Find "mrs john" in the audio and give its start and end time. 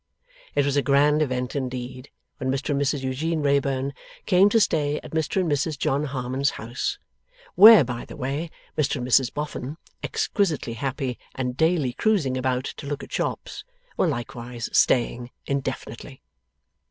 5.51-6.05